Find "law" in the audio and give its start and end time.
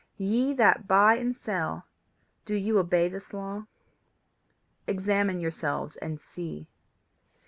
3.33-3.67